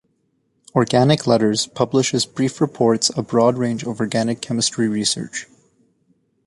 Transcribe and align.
Organic 0.73 1.27
Letters 1.27 1.67
publishes 1.67 2.25
brief 2.25 2.59
reports 2.59 3.11
a 3.15 3.21
broad 3.21 3.59
range 3.59 3.83
of 3.83 3.99
organic 3.99 4.41
chemistry 4.41 4.87
research. 4.87 5.45